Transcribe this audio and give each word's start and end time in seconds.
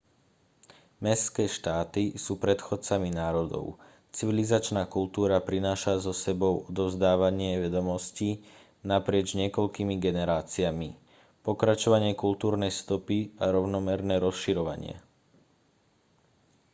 mestské 1.05 1.45
štáty 1.57 2.03
sú 2.25 2.33
predchodcami 2.43 3.09
národov 3.21 3.65
civilizačná 4.17 4.83
kultúra 4.95 5.37
prináša 5.49 5.93
so 6.05 6.09
sebou 6.23 6.53
odovzdávanie 6.69 7.51
vedomostí 7.65 8.29
naprieč 8.91 9.27
niekoľkými 9.41 9.95
generáciami 10.07 10.89
pokračovanie 11.47 12.13
kultúrnej 12.23 12.71
stopy 12.81 13.19
a 13.45 13.53
rovnomerné 13.55 14.15
rozširovanie 14.25 14.95